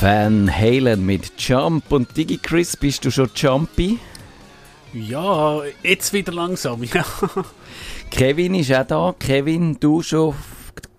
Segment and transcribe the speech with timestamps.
[0.00, 3.98] Van Halen mit Jump und Digi Chris, bist du schon Jumpy?
[4.94, 7.04] Ja, jetzt wieder langsam, ja.
[8.10, 9.14] Kevin ist auch da.
[9.18, 10.34] Kevin, du schon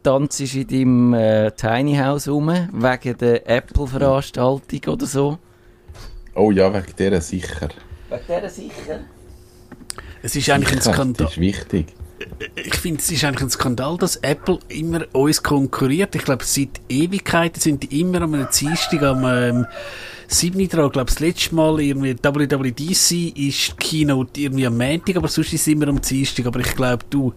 [0.03, 5.39] tanzt in deinem äh, Tiny House rum, wegen der Apple-Veranstaltung oder so?
[6.35, 7.69] Oh ja, wegen der sicher.
[8.07, 8.99] Wegen der sicher?
[10.21, 11.25] Es ist eigentlich ein Skandal.
[11.25, 11.87] Das ist wichtig.
[12.55, 16.15] Ich finde, es ist eigentlich ein Skandal, dass Apple immer uns konkurriert.
[16.15, 19.65] Ich glaube, seit Ewigkeiten sind die immer am Dienstag am ähm,
[20.27, 20.69] 7.
[20.69, 20.87] dran.
[20.87, 25.61] Ich glaube, das letzte Mal irgendwie WWDC ist Keynote irgendwie am Montag, aber sonst ist
[25.61, 26.45] es immer am Dienstag.
[26.45, 27.33] Aber ich glaube, du,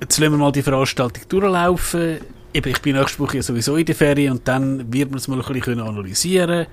[0.00, 2.18] jetzt lassen wir mal die Veranstaltung durchlaufen.
[2.52, 5.28] Eben, ich bin nächste Woche ja sowieso in der Ferien und dann wird man es
[5.28, 6.66] mal ein bisschen analysieren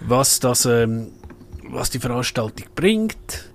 [0.00, 1.12] was das, ähm,
[1.68, 3.50] was die Veranstaltung bringt.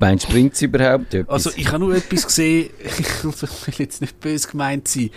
[0.00, 1.46] Meinst du, bringt es überhaupt etwas?
[1.46, 5.10] Also, ich habe nur etwas gesehen, ich will jetzt nicht böse gemeint sein,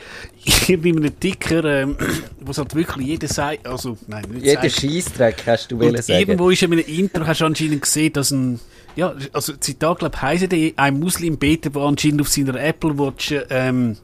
[0.43, 1.95] ich bin einem Ticker, ähm,
[2.41, 6.19] wo es halt wirklich jeder sagt, also, nein, nicht Jeder Scheissdreck hast du wollen sagen.
[6.19, 8.59] Irgendwo ist in einem Intro, hast du anscheinend gesehen, dass ein,
[8.97, 13.33] ja, also, Zitat, glaube ich, heisst ein Muslim betet, der anscheinend auf seiner Apple Watch,
[13.49, 13.95] ähm,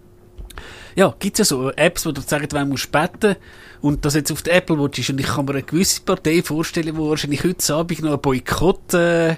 [0.95, 3.35] ja, gibt es ja so Apps, wo du sagen, wenn du beten
[3.81, 5.09] und das jetzt auf der Apple Watch ist.
[5.09, 8.93] Und ich kann mir eine gewisse Partei vorstellen, die wahrscheinlich heute Abend noch einen Boykott
[8.93, 9.35] äh,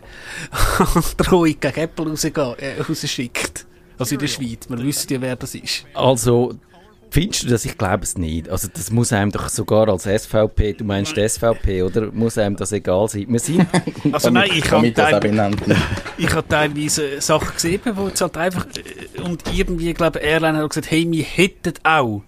[1.17, 3.66] Drohung gegen Apple rausgeht, äh, rausschickt.
[3.97, 4.67] Also in der Schweiz.
[4.67, 5.85] Man wüsste ja, wer das ist.
[5.93, 6.55] Also,
[7.14, 7.66] Findest du das?
[7.66, 8.48] Ich glaube es nicht.
[8.48, 12.09] Also das muss einem doch sogar als SVP, du meinst SVP, oder?
[12.14, 13.26] Muss einem das egal sein?
[13.28, 13.67] Wir sind...
[14.14, 15.52] also nein, ich habe teilweise,
[16.17, 18.66] ich habe teilweise Sachen gesehen, wo es halt einfach...
[18.66, 22.23] Äh, und irgendwie, glaube ich, Airline hat gesagt, hey, wir hätten auch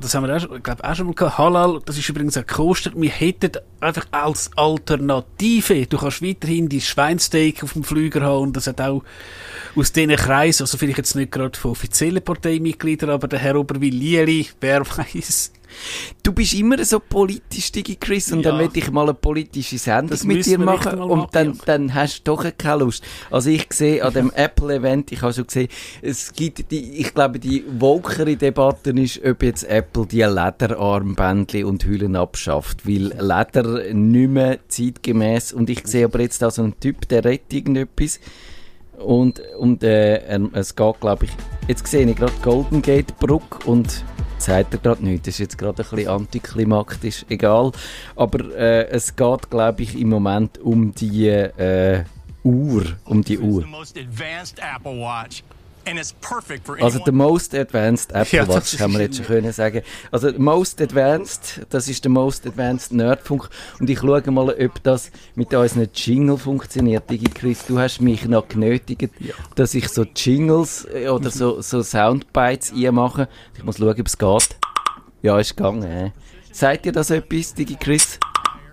[0.00, 1.38] das haben wir auch, glaub, auch schon mal gehabt.
[1.38, 2.94] Halal, das ist übrigens auch gekostet.
[2.96, 8.56] Wir hätten einfach als Alternative, du kannst weiterhin die Schweinsteak auf dem Flüger haben und
[8.56, 9.02] das hat auch
[9.76, 14.48] aus diesen Kreisen, also vielleicht jetzt nicht gerade von offiziellen Parteimitgliedern, aber der Herr Oberwil-Lieli,
[14.60, 15.52] wer weiß,
[16.22, 18.50] Du bist immer so politisch, Digi Chris, und ja.
[18.50, 22.20] dann möchte ich mal eine politische Sendung das mit dir machen und dann, dann hast
[22.20, 23.04] du doch keine Lust.
[23.30, 25.68] Also ich sehe an dem Apple-Event, ich habe schon gesehen,
[26.02, 31.84] es gibt die, ich glaube, die wolkere Debatte ist, ob jetzt Apple die Lederarmbändchen und
[31.84, 36.78] Hüllen abschafft, weil Leder nicht mehr zeitgemäß und ich sehe aber jetzt da so einen
[36.80, 38.20] Typ, der rettet irgendetwas
[38.98, 41.30] und, und äh, es geht, glaube ich,
[41.68, 44.04] jetzt sehe ich gerade Golden Gate Brook und
[44.38, 45.26] sagt er gerade nicht.
[45.26, 47.72] Das ist jetzt gerade ein bisschen antiklimaktisch, egal.
[48.16, 52.04] Aber äh, es geht, glaube ich, im Moment um die äh,
[52.42, 52.84] Uhr.
[53.04, 53.64] Um die Uhr.
[56.82, 59.82] Also der Most Advanced Apple ja, Watch, haben wir jetzt schon können sagen.
[60.10, 63.48] Also Most Advanced, das ist der Most Advanced Nerdfunk.
[63.80, 67.08] Und ich schaue mal, ob das mit unseren Jingle funktioniert.
[67.10, 69.34] Digi Chris, du hast mich noch genötigt, ja.
[69.54, 73.28] dass ich so Jingles äh, oder so, so Soundbites mache.
[73.56, 74.56] Ich muss schauen, ob es geht.
[75.22, 75.82] Ja, ist gegangen.
[75.82, 76.10] Äh.
[76.52, 78.18] Sagt dir das etwas, Digi Chris?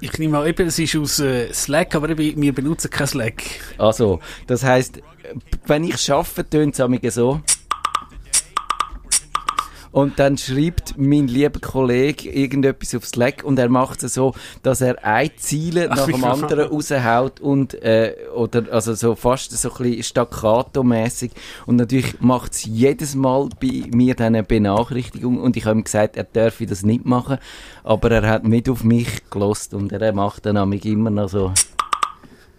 [0.02, 3.44] Ich nehme mal eben, es ist aus äh, Slack, aber eben, wir benutzen kein Slack.
[3.78, 5.02] Also, das heisst,
[5.66, 7.42] wenn ich arbeite, tönt es so.
[9.96, 14.82] Und dann schreibt mein lieber Kollege irgendetwas auf Slack und er macht es so, dass
[14.82, 19.78] er ein Ziel nach dem anderen raushaut und, äh, oder, also so fast so ein
[19.78, 21.32] bisschen staccato-mässig.
[21.66, 25.86] Und natürlich macht es jedes Mal bei mir dann eine Benachrichtigung und ich habe ihm
[25.86, 27.38] gesagt, er dürfe das nicht machen,
[27.86, 31.54] aber er hat nicht auf mich gelost und er macht dann nämlich immer noch so.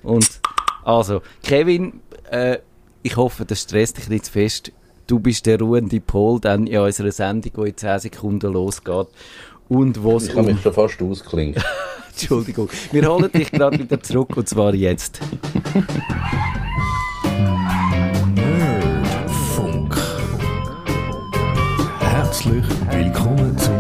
[0.03, 0.41] Und,
[0.85, 2.61] also, Kevin, äh,
[3.03, 4.73] ich hoffe, das stresst dich nicht zu fest
[5.07, 9.07] du bist der ruhende Pol dann in unserer Sendung, die in 10 Sekunden losgeht.
[9.69, 10.47] Und was ich habe um...
[10.47, 11.59] mich schon fast ausklingt.
[12.11, 12.69] Entschuldigung.
[12.93, 15.21] Wir holen dich gerade wieder zurück und zwar jetzt.
[18.35, 19.97] Nerdfunk.
[22.01, 23.76] Herzlich willkommen zum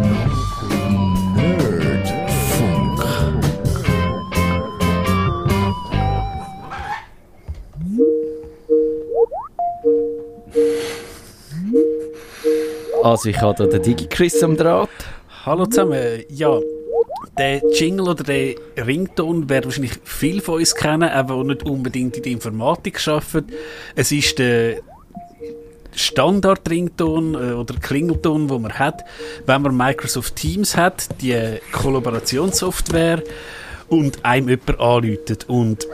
[13.06, 14.88] Also ich habe hier den Digi-Chris am Draht.
[15.44, 16.24] Hallo zusammen.
[16.28, 16.58] Ja,
[17.38, 22.24] der Jingle oder der Rington werden wahrscheinlich viele von uns kennen, aber nicht unbedingt in
[22.24, 23.52] der Informatik arbeiten.
[23.94, 24.78] Es ist der
[25.94, 29.04] Standard-Rington äh, oder Klingelton, den man hat,
[29.46, 33.22] wenn man Microsoft Teams hat, die Kollaborationssoftware
[33.86, 35.48] und einem jemand anläutet.
[35.48, 35.86] Und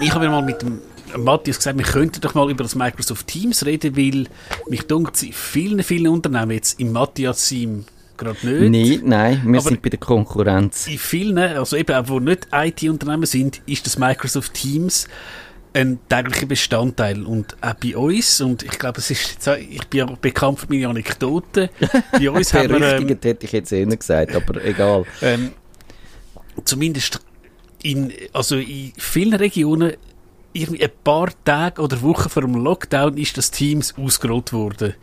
[0.00, 0.80] ich habe mir mal mit dem
[1.24, 4.26] Matthias gesagt, wir könnten doch mal über das Microsoft Teams reden, weil
[4.68, 7.84] mich dunkt in vielen, vielen Unternehmen jetzt im Matthias-Team
[8.16, 9.02] gerade nicht.
[9.04, 10.86] Nein, nein, wir Aber sind bei der Konkurrenz.
[10.86, 15.08] In vielen, also eben auch, wo nicht IT-Unternehmen sind, ist das Microsoft Teams
[15.76, 17.22] ein täglicher Bestandteil.
[17.24, 20.88] Und auch bei uns, und ich glaube, es ist, ich bin ja bekannt für meine
[20.88, 21.68] Anekdoten.
[22.12, 22.94] Bei uns haben wir...
[22.94, 25.04] Ähm, hätte ich jetzt eher gesagt, aber egal.
[25.20, 25.52] Ähm,
[26.64, 27.20] zumindest
[27.82, 29.92] in, also in vielen Regionen
[30.56, 34.94] irgendwie ein paar Tage oder Wochen vor dem Lockdown ist das Teams ausgerollt worden.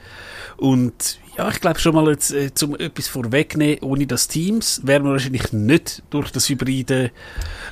[0.57, 5.03] Und ja, ich glaube schon mal, jetzt, äh, zum etwas vorwegnehmen, ohne das Teams wären
[5.03, 7.11] wir wahrscheinlich nicht durch das hybride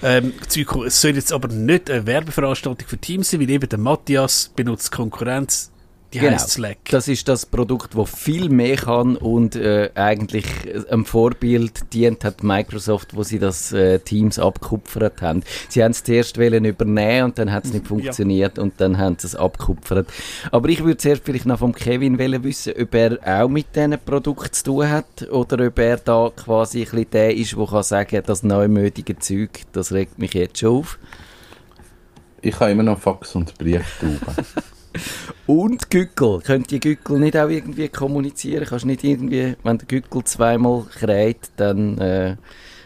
[0.01, 0.75] ähm, Zeug.
[0.87, 4.91] Es soll jetzt aber nicht eine Werbeveranstaltung für Teams sein, weil eben der Matthias benutzt
[4.91, 5.70] Konkurrenz
[6.13, 6.33] die genau.
[6.33, 6.77] heißt Slack.
[6.89, 10.45] Das ist das Produkt, das viel mehr kann und äh, eigentlich
[10.89, 15.43] ein Vorbild dient hat Microsoft, wo sie das äh, Teams abkupfert haben.
[15.69, 18.63] Sie haben es zuerst wollen übernehmen und dann hat es nicht funktioniert ja.
[18.63, 20.07] und dann haben sie es abkupfert.
[20.51, 24.51] Aber ich würde zuerst vielleicht noch vom Kevin wissen, ob er auch mit diesen Produkten
[24.51, 28.23] zu tun hat oder ob er da quasi ein bisschen der ist, der kann sagen,
[28.25, 30.99] das neumötige Zeug, das regt mich jetzt schon auf.
[32.41, 34.19] Ich habe immer noch Fax und Brieftauben.
[35.47, 36.39] Und Gückel.
[36.41, 38.65] Könnt ihr Gückel nicht auch irgendwie kommunizieren?
[38.65, 42.35] Kannst nicht irgendwie, wenn der Gückel zweimal kräht, dann äh,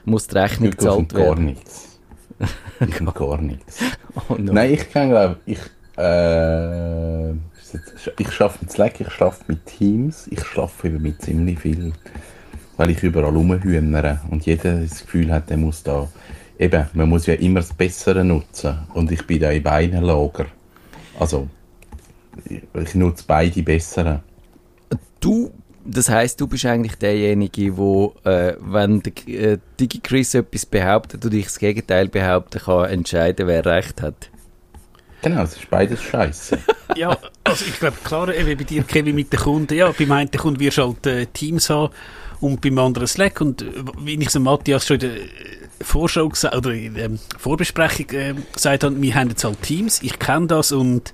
[0.06, 1.36] muss die Rechnung gezahlt werden?
[1.36, 2.00] gar nichts.
[2.80, 3.80] Ich gar nichts.
[4.30, 4.54] Oh no.
[4.54, 5.60] Nein, ich kann glaube ich,
[5.98, 7.32] äh,
[8.18, 11.92] ich schaffe mit Slack, ich schaffe mit Teams, ich schaffe mit ziemlich viel,
[12.78, 16.08] weil ich überall rumhühnere und jeder das Gefühl hat, der muss da,
[16.58, 20.46] eben, man muss ja immer das Bessere nutzen und ich bin da in beiden Lager.
[21.20, 21.50] Also,
[22.46, 24.22] ich nutze beide bessere.
[25.20, 25.52] Du,
[25.84, 31.34] das heißt, du bist eigentlich derjenige, wo, äh, wenn der äh, DigiChris etwas behauptet und
[31.34, 34.30] ich das Gegenteil behaupten kann, entscheiden, wer recht hat.
[35.22, 36.60] Genau, es ist beides scheiße.
[36.96, 40.32] ja, also ich glaube, klar, eben bei dir, Kevin, mit den Kunden, ja, beim einen
[40.32, 41.92] Kunden wirst du halt äh, Teams haben
[42.42, 43.66] und beim anderen Slack und äh,
[44.00, 45.18] wie ich es Matthias schon in der
[45.82, 50.20] Vorschau oder in der ähm, Vorbesprechung äh, gesagt habe, wir haben jetzt halt Teams, ich
[50.20, 51.14] kenne das und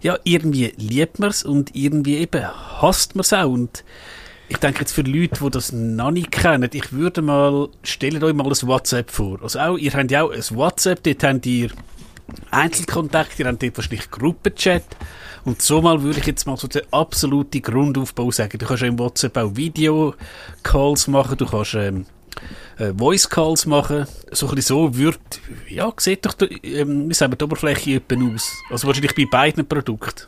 [0.00, 2.44] ja, irgendwie liebt man es und irgendwie eben
[2.80, 3.50] hasst man es auch.
[3.50, 3.84] Und
[4.48, 8.34] ich denke jetzt für Leute, die das noch nicht kennen, ich würde mal, stellt euch
[8.34, 9.42] mal ein WhatsApp vor.
[9.42, 11.70] Also auch, ihr habt ja auch ein WhatsApp, dort habt ihr
[12.50, 14.84] Einzelkontakt, ihr habt dort wahrscheinlich Gruppenchat.
[15.44, 18.58] Und so mal würde ich jetzt mal so den absoluten Grundaufbau sagen.
[18.58, 22.06] Du kannst ja im WhatsApp auch Video-Calls machen, du kannst ähm,
[22.78, 24.06] äh, Voice Calls machen.
[24.30, 25.18] So ein bisschen so wird,
[25.68, 28.02] ja, sieht doch, ähm, wie sagen wir, die Oberfläche
[28.34, 28.52] aus.
[28.70, 30.26] Also wahrscheinlich bei beiden Produkten.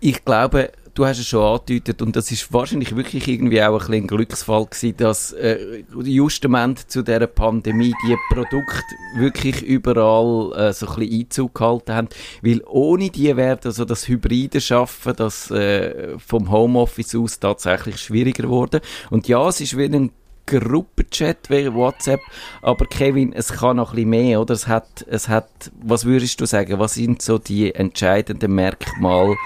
[0.00, 3.78] Ich glaube, du hast es schon angedeutet und das ist wahrscheinlich wirklich irgendwie auch ein,
[3.78, 8.82] bisschen ein Glücksfall gewesen, dass äh, justament zu dieser Pandemie die Produkte
[9.16, 12.08] wirklich überall äh, so ein bisschen Einzug gehalten haben,
[12.42, 18.42] weil ohne die wäre also das hybride Schaffen, das äh, vom Homeoffice aus tatsächlich schwieriger
[18.42, 18.80] geworden.
[19.10, 20.10] Und ja, es ist wie ein
[20.48, 22.20] Gruppenchat wie WhatsApp,
[22.62, 24.54] aber Kevin, es kann noch ein bisschen mehr, oder?
[24.54, 25.48] Es hat, es hat,
[25.82, 29.36] was würdest du sagen, was sind so die entscheidenden Merkmale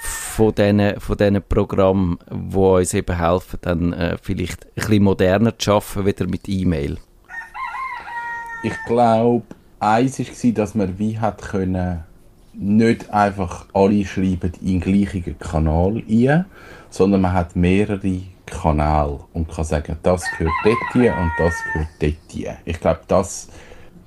[0.00, 5.58] von diesen, von diesen Programmen, die uns eben helfen, dann äh, vielleicht ein bisschen moderner
[5.58, 6.98] zu arbeiten, wieder mit E-Mail?
[8.62, 9.44] Ich glaube,
[9.78, 12.04] eins war, dass man wie hat können,
[12.54, 16.44] nicht einfach alle schreiben in den gleichen Kanal ein,
[16.90, 22.58] sondern man hat mehrere Kanal und kann sagen, das gehört dort und das gehört dort
[22.64, 23.48] Ich glaube, das,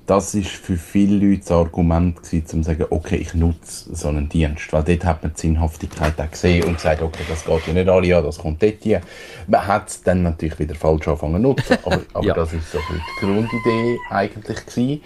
[0.06, 4.08] das ist für viele Leute das Argument gewesen, um zu sagen, okay, ich nutze so
[4.08, 4.72] einen Dienst.
[4.72, 7.88] Weil dort hat man die Sinnhaftigkeit auch gesehen und gesagt, okay, das geht ja nicht
[7.88, 9.00] alle an, das kommt dort hier.
[9.46, 12.34] Man hat es dann natürlich wieder falsch angefangen zu nutzen, aber, aber ja.
[12.34, 15.00] das ist so die Grundidee eigentlich gewesen.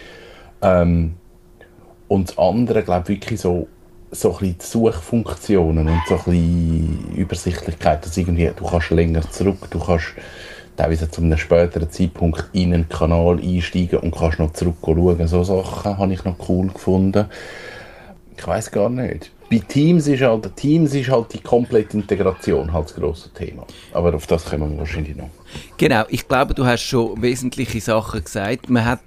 [0.62, 1.14] Ähm,
[2.08, 3.68] und das andere, glaube ich, wirklich so
[4.10, 9.28] so ein bisschen die Suchfunktionen und so ein bisschen Übersichtlichkeit, dass irgendwie, du kannst länger
[9.30, 10.06] zurück, du kannst
[10.76, 15.26] teilweise zu einem späteren Zeitpunkt in einen Kanal einsteigen und kannst noch zurück schauen.
[15.26, 17.26] So Sachen habe ich noch cool gefunden.
[18.36, 19.30] Ich weiß gar nicht.
[19.50, 23.64] Bei Teams ist halt, Teams ist halt die komplette Integration halt das grosse Thema.
[23.92, 25.30] Aber auf das kommen wir wahrscheinlich noch.
[25.78, 28.68] Genau, ich glaube, du hast schon wesentliche Sachen gesagt.
[28.68, 29.00] Man hat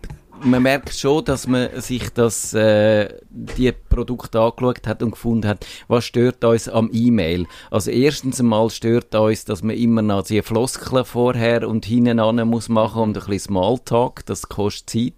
[0.43, 5.65] man merkt schon, dass man sich das, äh, die Produkte angeschaut hat und gefunden hat,
[5.87, 7.45] was stört uns am E-Mail.
[7.71, 12.47] Also erstens einmal stört uns, dass man immer noch die Floskeln vorher und hinten an
[12.47, 15.13] muss machen und ein bisschen Smalltalk, das kostet Zeit.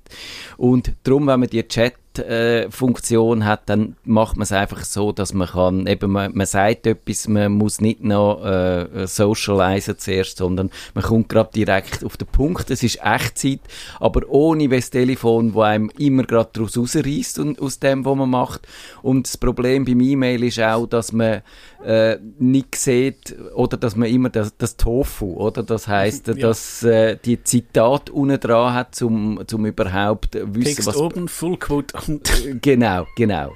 [0.58, 1.96] Und darum, wenn man die Chat
[2.70, 6.86] Funktion hat, dann macht man es einfach so, dass man kann, eben man, man sagt
[6.86, 12.28] etwas, man muss nicht noch äh, socialisen zuerst, sondern man kommt gerade direkt auf den
[12.28, 12.70] Punkt.
[12.70, 13.62] Es ist Echtzeit,
[14.00, 18.30] aber ohne das Telefon, wo einem immer gerade daraus rausreißt und aus dem, was man
[18.30, 18.61] macht.
[18.62, 19.04] Braucht.
[19.04, 21.42] Und das Problem beim E-Mail ist auch, dass man
[21.84, 25.64] äh, nicht sieht oder dass man immer das, das Tofu, oder?
[25.64, 26.34] Das heißt, ja.
[26.36, 30.98] dass äh, die Zitat unten dran hat, zum, zum überhaupt wissen, Text was...
[30.98, 31.94] oben, Full Quote.
[32.62, 33.52] genau, genau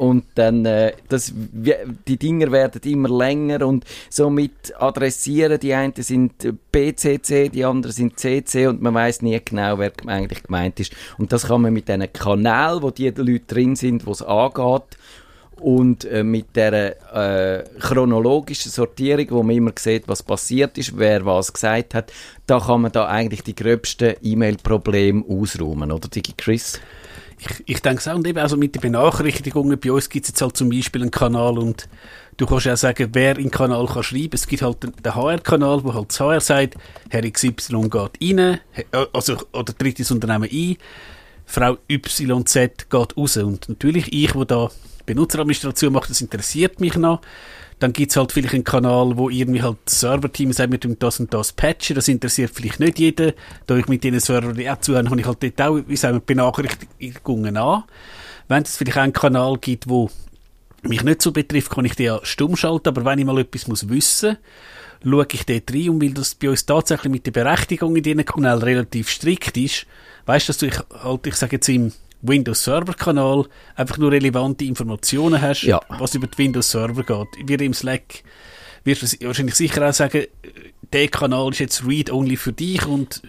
[0.00, 6.32] und dann äh, das, die Dinger werden immer länger und somit adressieren die einen sind
[6.72, 10.94] BCC, die anderen sind CC und man weiß nie genau, wer eigentlich gemeint ist.
[11.18, 14.96] Und das kann man mit diesen Kanälen, wo die Leute drin sind, wo es angeht,
[15.56, 21.26] und äh, mit der äh, chronologischen Sortierung, wo man immer sieht, was passiert ist, wer
[21.26, 22.10] was gesagt hat,
[22.46, 26.80] da kann man da eigentlich die gröbsten E-Mail-Probleme ausräumen, oder Digi Chris?
[27.40, 30.30] Ich, ich denke es auch, und eben also mit den Benachrichtigungen, bei uns gibt es
[30.30, 31.88] jetzt halt zum Beispiel einen Kanal und
[32.36, 34.30] du kannst ja sagen, wer in den Kanal kann schreiben.
[34.34, 36.74] Es gibt halt den, den HR-Kanal, wo halt das HR sagt,
[37.08, 38.60] Herr XY geht rein,
[39.12, 40.76] also, oder tritt ins Unternehmen ein,
[41.46, 42.54] Frau YZ
[42.90, 43.36] geht raus.
[43.38, 44.70] Und natürlich ich, wo da
[45.06, 47.20] Benutzeradministration macht, das interessiert mich noch.
[47.80, 51.18] Dann gibt es halt vielleicht einen Kanal, wo irgendwie halt Server-Team sagt, wir tun das
[51.18, 51.96] und das patchen.
[51.96, 53.32] Das interessiert vielleicht nicht jeden.
[53.66, 56.16] Da ich mit diesen Servern auch zu habe, habe ich halt dort auch, wie sagen
[56.16, 57.84] wir, Benachrichtigungen an.
[58.48, 60.10] Wenn es vielleicht einen Kanal gibt, wo
[60.82, 62.88] mich nicht so betrifft, kann ich den ja stumm schalten.
[62.88, 64.36] Aber wenn ich mal etwas muss wissen
[65.02, 65.88] schaue ich dort rein.
[65.88, 69.86] Und weil das bei uns tatsächlich mit der Berechtigung in diesen Kanälen relativ strikt ist,
[70.26, 73.46] weißt du, dass du, ich, halt, ich sage jetzt im Windows Server Kanal
[73.76, 75.80] einfach nur relevante Informationen hast, ja.
[75.98, 77.48] was über die Windows Server geht.
[77.48, 78.22] Wie im Slack
[78.84, 80.24] wirst du wahrscheinlich sicher auch sagen,
[80.92, 83.22] der Kanal ist jetzt Read-Only für dich und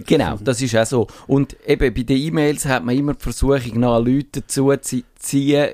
[0.00, 1.06] Genau, das ist auch so.
[1.26, 5.70] Und eben bei den E-Mails hat man immer die Versuchung, nach Leuten dazu zu ziehen,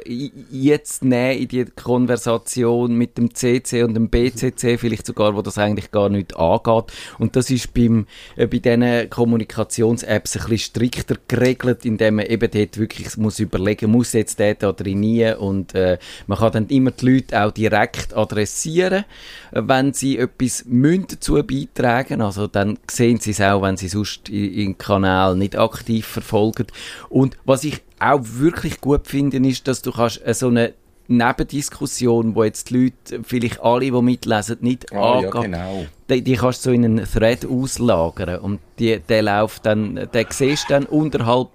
[0.51, 5.59] jetzt nehmen in die Konversation mit dem CC und dem BCC, vielleicht sogar, wo das
[5.59, 6.93] eigentlich gar nicht angeht.
[7.19, 12.51] Und das ist beim, äh, bei diesen Kommunikations-Apps ein bisschen strikter geregelt, indem man eben
[12.51, 16.91] dort wirklich muss überlegen, muss jetzt der da trainieren und äh, man kann dann immer
[16.91, 19.05] die Leute auch direkt adressieren,
[19.53, 23.89] äh, wenn sie etwas müssen dazu beitragen, also dann sehen sie es auch, wenn sie
[23.89, 26.67] sonst im Kanal nicht aktiv verfolgen.
[27.09, 30.75] Und was ich auch wirklich gut finde, ist, dass du kannst äh, so eine
[31.09, 35.87] Nebendiskussion, wo jetzt die Leute, vielleicht alle, die mitlesen, nicht oh, angehen, ja, genau.
[36.11, 40.27] die, die, kannst du so in einen Thread auslagern und die, der läuft dann, der
[40.29, 41.49] siehst dann unterhalb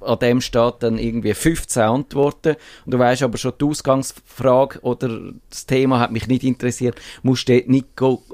[0.00, 5.32] an dem steht dann irgendwie 15 Antworten und du weißt aber schon die Ausgangsfrage oder
[5.50, 7.86] das Thema hat mich nicht interessiert, musst du dort nicht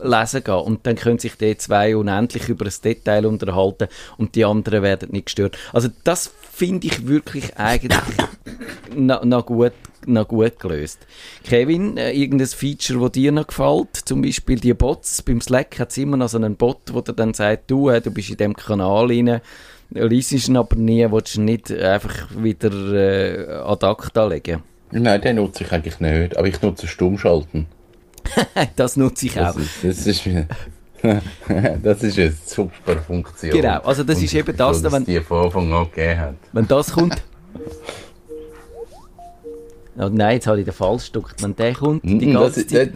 [0.02, 4.44] lesen gehen und dann können sich die zwei unendlich über das Detail unterhalten und die
[4.44, 5.59] anderen werden nicht gestört.
[5.73, 8.00] Also das finde ich wirklich eigentlich
[8.94, 9.73] noch, noch, gut,
[10.06, 11.00] noch gut gelöst.
[11.42, 13.97] Kevin, äh, irgendein Feature, das dir noch gefällt?
[13.97, 15.23] Zum Beispiel die Bots.
[15.23, 18.00] Beim Slack hat es immer noch so einen Bot, wo der dann sagt, du, äh,
[18.00, 19.40] du bist in dem Kanal rein,
[19.91, 24.62] liest ihn aber nie, willst du nicht einfach wieder äh, ad acta legen?
[24.91, 27.67] Nein, den nutze ich eigentlich nicht, aber ich nutze Stummschalten.
[28.76, 29.55] das nutze ich auch.
[29.55, 30.29] Das ist, das ist
[31.83, 33.53] das ist eine super Funktion.
[33.53, 36.35] Genau, also das Und ist eben das, so, wenn die von Anfang an gegeben hat.
[36.53, 37.23] Wenn das kommt.
[39.99, 41.43] oh nein, jetzt habe ich den falsch gedruckt.
[41.43, 42.93] Wenn der kommt, die hm, ganze Zeit.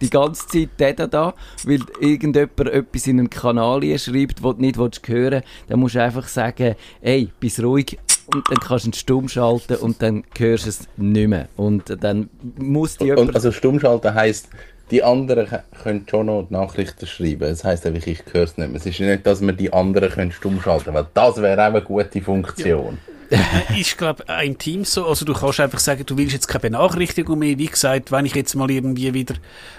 [0.00, 1.34] Die ganze Zeit der da,
[1.64, 6.02] weil irgendjemand etwas in einen Kanal schreibt, wo du nicht hören willst, dann musst du
[6.02, 7.98] einfach sagen, ey, bist ruhig,
[8.34, 11.48] und dann kannst du ihn stumm schalten und dann hörst du es nicht mehr.
[11.56, 14.48] Und dann muss die und, Also stumm schalten heisst,
[14.90, 15.48] die anderen
[15.82, 17.40] können schon noch Nachrichten schreiben.
[17.40, 18.76] Das heisst einfach, ich höre es nicht mehr.
[18.76, 21.82] Es ist nicht, dass wir die anderen können stumm schalten weil das wäre auch eine
[21.82, 22.98] gute Funktion.
[23.06, 23.15] Ja.
[23.78, 25.06] ist, glaube ich, Team so.
[25.06, 27.58] Also, du kannst einfach sagen, du willst jetzt keine Benachrichtigung mehr.
[27.58, 29.34] Wie gesagt, wenn ich jetzt mal irgendwie wieder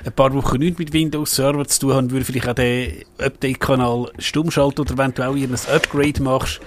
[0.06, 3.06] ein paar Wochen nicht mit Windows Server zu tun habe, würde ich vielleicht auch den
[3.20, 6.60] Update-Kanal stumm schalten oder wenn du auch ein Upgrade machst.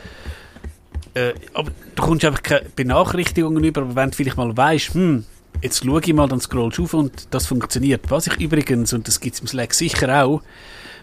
[1.15, 5.25] Äh, aber du kommst einfach keine Benachrichtigungen über, aber wenn du vielleicht mal weißt, hm,
[5.61, 8.03] jetzt schaue ich mal, dann scrollst du auf und das funktioniert.
[8.11, 10.43] Was ich übrigens, und das gibt es im Slack sicher auch,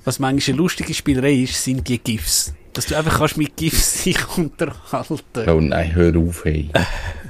[0.06, 2.54] was manchmal eine lustige Spielerei ist, sind die GIFs.
[2.78, 5.50] Dass du einfach kannst mit GIFs sich unterhalten.
[5.50, 6.70] Oh nein, hör auf, hey.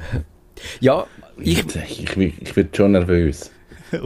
[0.82, 1.66] ja, ich...
[1.66, 3.50] Ich, ich, ich werde schon nervös.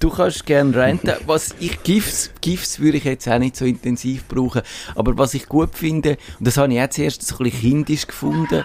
[0.00, 1.12] Du kannst gerne renten.
[1.26, 4.62] Was ich, GIFs, GIFs würde ich jetzt auch nicht so intensiv brauchen.
[4.96, 8.08] Aber was ich gut finde, und das habe ich jetzt erst so ein bisschen kindisch
[8.08, 8.64] gefunden,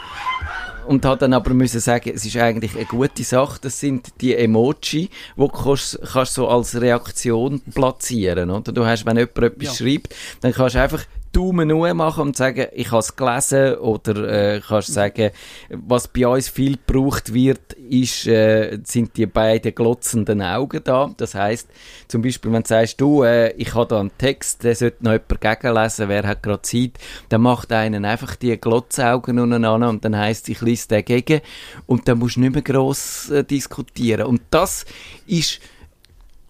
[0.88, 3.60] und hat dann aber müssen sagen, es ist eigentlich eine gute Sache.
[3.62, 8.72] Das sind die Emoji, die du kannst, kannst so als Reaktion platzieren, oder?
[8.72, 9.86] Du hast, wenn jemand etwas ja.
[9.86, 14.56] schreibt, dann kannst du einfach Daumen nur machen und sagen, ich habe es gelesen oder
[14.56, 15.32] äh, kannst sagen,
[15.70, 21.12] was bei uns viel gebraucht wird, ist, äh, sind die beiden glotzenden Augen da.
[21.18, 21.70] Das heißt,
[22.08, 25.14] zum Beispiel, wenn du sagst, du, äh, ich habe da einen Text, der sollte noch
[25.14, 26.92] jemand gegenlesen, wer hat gerade Zeit,
[27.30, 31.42] dann macht einen einfach die Glotzaugen untereinander und dann heisst, ich lese den gegen
[31.86, 34.28] und dann musst du nicht mehr gross äh, diskutieren.
[34.28, 34.86] Und das
[35.26, 35.60] ist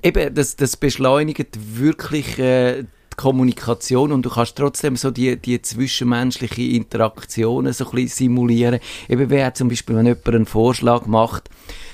[0.02, 2.86] eben, das, das beschleunigt wirklich äh,
[3.18, 8.80] Kommunikation und du kannst trotzdem so die, die zwischenmenschliche Interaktionen so ein bisschen simulieren.
[9.10, 11.50] Eben wer zum Beispiel, wenn jemand einen Vorschlag macht,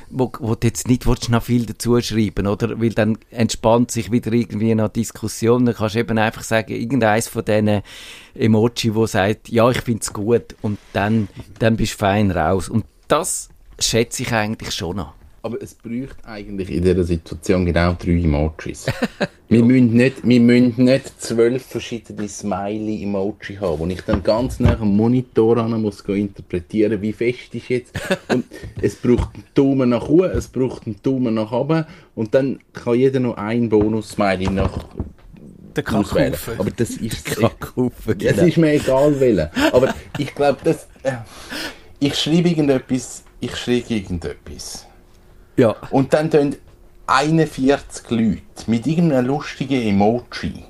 [0.10, 2.80] wo, wo du jetzt nicht willst, noch viel dazu schreiben, oder?
[2.80, 5.66] Weil dann entspannt sich wieder irgendwie eine Diskussion.
[5.66, 7.82] Dann kannst du eben einfach sagen, irgendeins von diesen
[8.36, 12.70] Emoji, wo sagt, ja, ich finde es gut, und dann, dann bist du fein raus.
[12.70, 13.50] Und das
[13.80, 15.14] schätze ich eigentlich schon noch.
[15.46, 18.86] Aber es bräuchte eigentlich in dieser Situation genau drei Emojis.
[19.50, 24.80] wir, müssen nicht, wir müssen nicht zwölf verschiedene Smiley-Emoji haben, wo ich dann ganz nach
[24.80, 28.00] dem Monitor an muss interpretieren, wie fest ist jetzt.
[28.30, 28.46] Und
[28.82, 31.86] es braucht einen Daumen nach oben, es braucht einen Daumen nach oben
[32.16, 34.86] und dann kann jeder noch ein Bonus-Smiley nach
[35.76, 36.58] der Kackhaufen.
[36.58, 38.32] Aber das ist Kackhaufen, genau.
[38.32, 39.52] Es ist mir egal welcher.
[39.74, 40.88] Aber ich glaube, das...
[41.04, 41.18] Äh,
[42.00, 44.88] ich schreibe irgendetwas, ich schreibe irgendetwas.
[45.58, 45.76] Ja.
[45.92, 46.56] Und dann tun
[47.08, 50.64] 41 Leute mit irgendeinem lustigen Emoji.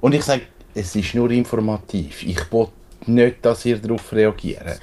[0.00, 0.42] Und ich sage,
[0.74, 2.22] es ist nur informativ.
[2.22, 2.68] Ich will
[3.06, 4.80] nicht, dass ihr darauf reagiert.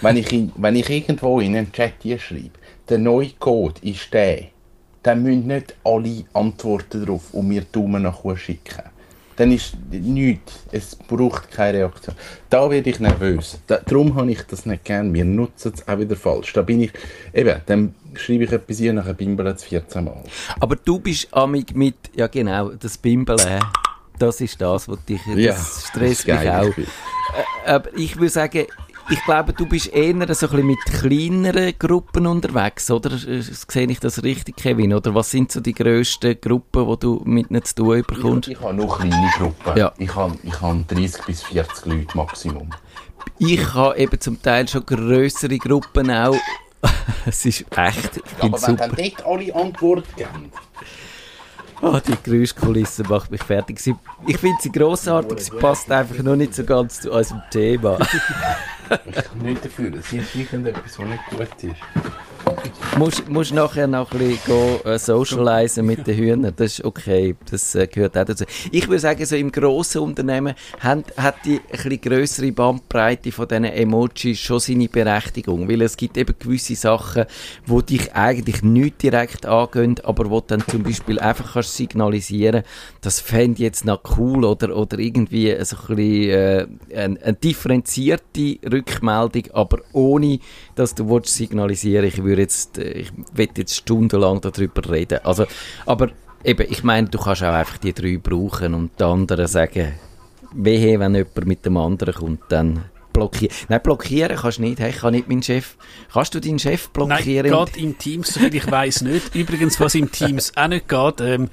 [0.00, 2.50] wenn, ich in, wenn ich irgendwo in einen Chat schreibe,
[2.88, 4.46] der neue Code ist der,
[5.02, 8.95] dann müssen nicht alle antworten darauf und mir Daumen nach oben schicken
[9.36, 10.60] dann ist nichts.
[10.72, 12.16] Es braucht keine Reaktion.
[12.50, 13.58] Da werde ich nervös.
[13.66, 15.12] Da, darum habe ich das nicht gern.
[15.14, 16.52] Wir nutzen es auch wieder falsch.
[16.52, 16.92] Da bin ich,
[17.32, 20.22] eben, dann schreibe ich etwas hier, nachher bimbeln es 14 Mal.
[20.58, 23.60] Aber du bist amig mit, ja genau, das Bimbeln,
[24.18, 26.72] das ist das, was dich, das ja, stresst mich auch.
[27.66, 28.66] Aber ich würde sagen,
[29.08, 33.16] ich glaube, du bist eher so ein bisschen mit kleineren Gruppen unterwegs, oder?
[33.16, 34.94] Sehe ich das richtig, Kevin?
[34.94, 38.48] Oder was sind so die grössten Gruppen, die du mit ihnen zu tun bekommst?
[38.48, 39.76] Ich, ich habe nur kleine Gruppen.
[39.76, 39.92] Ja.
[39.98, 42.70] Ich, habe, ich habe 30 bis 40 Leute Maximum.
[43.38, 46.36] Ich habe eben zum Teil schon grössere Gruppen auch.
[47.26, 50.52] es ist echt, ich Aber wenn dann dort alle Antworten geben...
[51.82, 53.78] Oh, die Geräuschkulisse macht mich fertig.
[54.26, 57.98] ich finde sie grossartig, sie passt einfach noch nicht so ganz zu unserem Thema.
[58.00, 61.76] ich kann nicht dafür, es ist irgendetwas, was nicht gut ist.
[62.98, 66.54] Musst, musst nachher noch ein bisschen go, äh, mit den Hühnern.
[66.56, 67.36] Das ist okay.
[67.50, 68.44] Das äh, gehört auch dazu.
[68.70, 73.48] Ich würde sagen, so im grossen Unternehmen hat, hat die ein bisschen grössere Bandbreite von
[73.48, 75.68] diesen Emojis schon seine Berechtigung.
[75.68, 77.26] Weil es gibt eben gewisse Sachen,
[77.66, 82.62] wo dich eigentlich nicht direkt angehen, aber wo dann zum Beispiel einfach kannst signalisieren,
[83.02, 87.34] das fände ich jetzt noch cool oder, oder irgendwie so ein bisschen, äh, eine, eine
[87.34, 90.38] differenzierte Rückmeldung, aber ohne,
[90.76, 95.18] dass du signalisieren ich würde jetzt, äh, ich will jetzt stundenlang darüber reden.
[95.24, 95.46] Also,
[95.84, 96.10] aber
[96.44, 99.94] eben, ich meine, du kannst auch einfach die drei brauchen und die anderen sagen,
[100.54, 103.54] wehe, wenn jemand mit dem anderen kommt, dann blockieren.
[103.68, 104.78] Nein, blockieren kannst du nicht.
[104.78, 105.76] Hey, ich kann nicht meinen Chef.
[106.12, 107.50] Kannst du deinen Chef blockieren?
[107.50, 109.34] Nein, geht im Teams, soviel ich weiß nicht.
[109.34, 111.48] Übrigens, was im Teams auch nicht geht, ähm,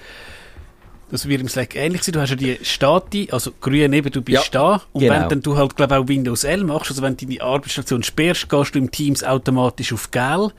[1.14, 2.14] das wird im Slack ähnlich sein.
[2.14, 4.82] Du hast ja die Stati, also grün eben, du bist ja, da.
[4.94, 5.14] Und genau.
[5.14, 8.50] wenn dann du halt, glaube auch Windows L machst, also wenn du deine Arbeitsstation sperrst,
[8.50, 10.52] gehst du im Teams automatisch auf Gel.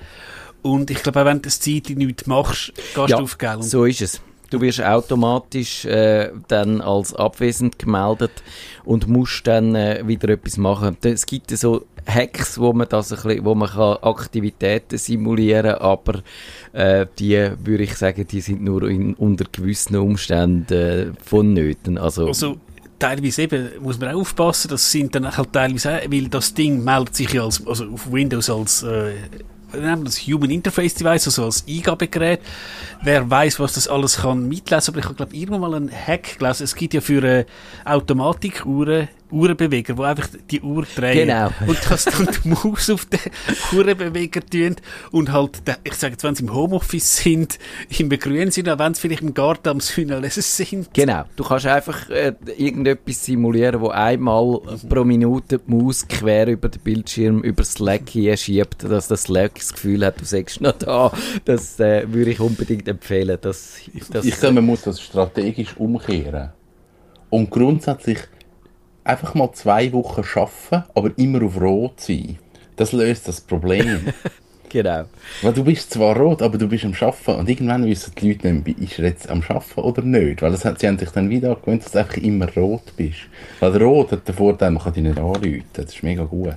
[0.62, 3.62] Und ich glaube auch wenn du das Zeit nichts machst, gehst ja, du auf Gel.
[3.64, 4.20] so ist es.
[4.50, 8.42] Du wirst automatisch äh, dann als abwesend gemeldet
[8.84, 10.96] und musst dann äh, wieder etwas machen.
[11.02, 16.22] Es gibt so Hacks, wo man das ein bisschen, wo man kann Aktivitäten simulieren, aber
[16.72, 21.96] äh, die würde ich sagen, die sind nur in, unter gewissen Umständen äh, vonnöten.
[21.96, 22.56] Also, also
[22.98, 27.14] teilweise eben muss man auch aufpassen, das sind dann halt teilweise weil das Ding meldet
[27.14, 29.14] sich ja als, also auf Windows als äh,
[30.04, 32.40] das Human Interface Device, also als Eingabegerät.
[33.02, 36.38] Wer weiß, was das alles kann mitlesen, aber ich habe glaube irgendwann mal einen Hack
[36.38, 36.64] gelesen.
[36.64, 37.44] Es gibt ja für äh,
[37.84, 41.28] Automatikuhren Uhrenbeweger, wo einfach die Uhr drehen.
[41.28, 41.50] Genau.
[41.66, 43.20] Und dass dann die Maus auf den
[43.72, 44.76] Uhrenbeweger tun
[45.10, 47.58] und halt, ich sage jetzt, wenn sie im Homeoffice sind,
[47.98, 50.94] im Begrünen sind, dann wenn sie vielleicht im Garten am Sühnenlesen sind.
[50.94, 51.24] Genau.
[51.36, 56.80] Du kannst einfach äh, irgendetwas simulieren, wo einmal pro Minute die Maus quer über den
[56.82, 61.12] Bildschirm, über Slack hier schiebt, dass das Slack das Gefühl hat, du sagst noch da.
[61.44, 63.38] Das äh, würde ich unbedingt empfehlen.
[63.40, 66.50] Dass, dass, ich glaube, man muss das strategisch umkehren.
[67.30, 68.18] Und grundsätzlich
[69.04, 72.38] einfach mal zwei Wochen arbeiten, aber immer auf Rot sein.
[72.76, 74.12] Das löst das Problem.
[74.68, 75.04] genau.
[75.42, 78.52] Weil du bist zwar rot, aber du bist am Arbeiten und irgendwann wissen die Leute
[78.52, 80.42] nicht, ist er jetzt am Arbeiten oder nicht.
[80.42, 83.20] Weil das hat, sie haben sich dann wieder gewöhnt, dass du einfach immer rot bist.
[83.60, 85.64] Weil rot hat den Vorteil, man kann dich nicht anrufen.
[85.72, 86.56] Das ist mega gut.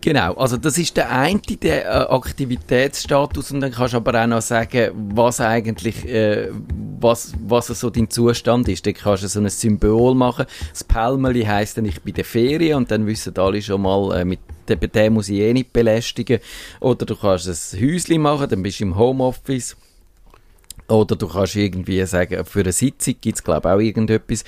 [0.00, 4.26] Genau, also das ist der eine der äh, Aktivitätsstatus und dann kannst du aber auch
[4.26, 6.50] noch sagen, was eigentlich, äh,
[7.00, 8.86] was, was so dein Zustand ist.
[8.86, 10.46] Dann kannst du so ein Symbol machen.
[10.70, 14.20] Das Palmeli heisst dann, ich bin in der Ferien und dann wissen alle schon mal,
[14.20, 16.38] äh, mit dem, den muss ich eh nicht belästigen.
[16.80, 19.76] Oder du kannst ein Häuschen machen, dann bist du im Homeoffice.
[20.88, 24.44] Oder du kannst irgendwie sagen, für eine Sitzung gibt es, glaube ich, auch irgendetwas.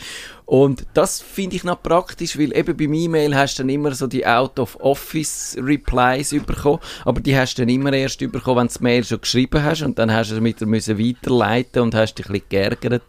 [0.47, 4.07] Und das finde ich noch praktisch, weil eben beim E-Mail hast du dann immer so
[4.07, 9.05] die Out-of-Office-Replies bekommen, aber die hast du dann immer erst bekommen, wenn du das Mail
[9.05, 12.33] schon geschrieben hast und dann hast du es mit müssen weiterleiten und hast dich ein
[12.33, 13.03] bisschen geärgert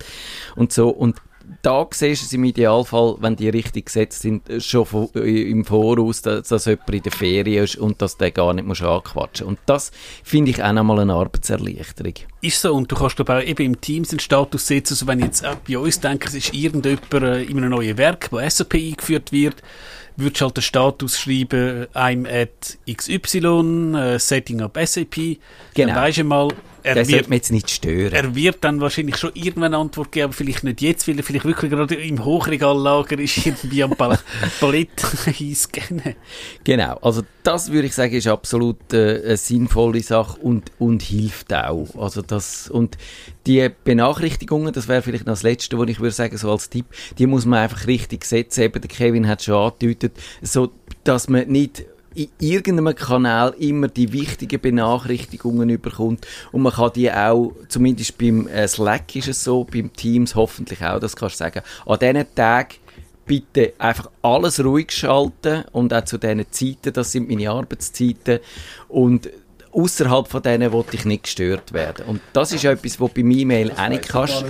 [0.56, 0.90] und so.
[0.90, 1.16] Und
[1.62, 6.22] da siehst du es im Idealfall, wenn die richtig gesetzt sind, schon äh, im Voraus,
[6.22, 9.60] dass, dass jemand in der Ferien ist und dass der gar nicht muss anquatschen Und
[9.66, 9.92] das
[10.24, 12.14] finde ich auch nochmal eine Arbeitserleichterung.
[12.42, 15.46] Ist so, und du kannst aber eben im Teams einen Status setzen, also wenn jetzt
[15.46, 19.32] auch bei uns denken, es ist irgendjemand äh, in einem neuen Werk, wo SAP eingeführt
[19.32, 19.62] wird,
[20.20, 25.16] würdest halt den Status schreiben, I'm at XY, uh, setting up SAP.
[25.16, 25.40] Genau.
[25.74, 26.50] Dann weisst du mal,
[26.84, 28.14] er das wird, jetzt nicht stören.
[28.14, 31.24] Er wird dann wahrscheinlich schon irgendwann eine Antwort geben, aber vielleicht nicht jetzt, weil er
[31.24, 34.20] vielleicht wirklich gerade im Hochregallager ist, irgendwie am Palett
[35.26, 36.16] einscannen.
[36.64, 41.54] Genau, also das würde ich sagen, ist absolut äh, eine sinnvolle Sache und, und hilft
[41.54, 41.88] auch.
[41.98, 42.98] Also das, und
[43.48, 46.86] die Benachrichtigungen, das wäre vielleicht noch das Letzte, was ich würde sagen, so als Tipp,
[47.18, 48.62] die muss man einfach richtig setzen.
[48.62, 50.72] Eben, der Kevin hat schon angedeutet, so,
[51.04, 56.26] dass man nicht in irgendeinem Kanal immer die wichtigen Benachrichtigungen überkommt.
[56.52, 60.84] Und man kann die auch, zumindest beim äh, Slack ist es so, beim Teams hoffentlich
[60.84, 62.76] auch, das kannst du sagen, an diesen Tagen
[63.26, 68.40] bitte einfach alles ruhig schalten und auch zu diesen Zeiten, das sind meine Arbeitszeiten.
[68.88, 69.30] Und
[69.72, 72.06] außerhalb von denen wollte ich nicht gestört werden.
[72.06, 74.46] Und das ist etwas, was bei E-Mail auch nicht kannst.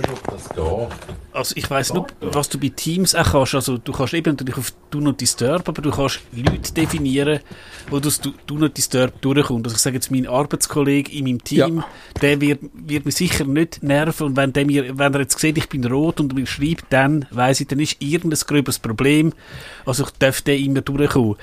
[1.32, 3.54] Also ich weiss nur, was du bei Teams auch kannst.
[3.54, 7.40] Also du kannst eben natürlich auf Do Not Disturb, aber du kannst Leute definieren,
[7.88, 9.66] wo das Do Not Disturb durchkommt.
[9.66, 11.84] Also ich sage jetzt, mein Arbeitskollege in meinem Team, ja.
[12.20, 15.58] der wird, wird mich sicher nicht nerven und wenn, der mir, wenn er jetzt sieht,
[15.58, 19.32] ich bin rot und mir schreibt, dann weiss ich, dann ist irgendein gröbes Problem.
[19.84, 21.36] Also ich darf der immer durchkommen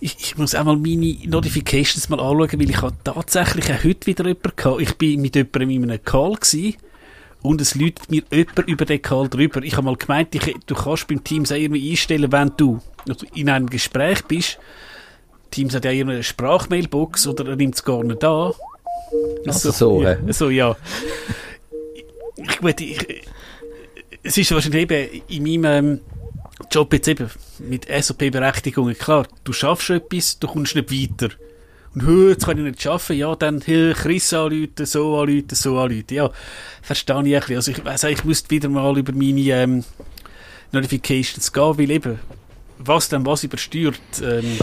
[0.00, 4.06] ich, ich, muss auch mal meine Notifications mal anschauen, weil ich habe tatsächlich auch heute
[4.06, 4.80] wieder jemanden gehabt.
[4.80, 6.76] Ich bin mit jemandem in einem Call gewesen
[7.42, 9.62] und es läutet mir jemand über den Call drüber.
[9.62, 12.80] Ich habe mal gemeint, ich, du kannst beim Teams auch irgendwie einstellen, wenn du
[13.34, 14.58] in einem Gespräch bist.
[15.50, 18.52] Teams hat ja eine Sprachmailbox oder er nimmt es gar nicht an.
[19.46, 20.76] Also so, ja, so, ja.
[22.36, 23.22] Ich, ich, ich,
[24.22, 26.00] es ist wahrscheinlich eben in meinem ähm,
[26.70, 31.34] Job jetzt eben mit SOP-Berechtigungen, klar, du schaffst etwas, du kommst nicht weiter.
[31.94, 36.04] Und jetzt kann ich nicht schaffen, ja, dann Chris anrufen, so anrufen, so anrufen.
[36.10, 36.30] Ja,
[36.82, 37.56] verstehe ich ein bisschen.
[37.56, 39.84] Also ich weiss, ich müsste wieder mal über meine ähm,
[40.70, 42.20] Notifications gehen, weil eben,
[42.78, 44.00] was dann was übersteuert.
[44.22, 44.56] Ähm,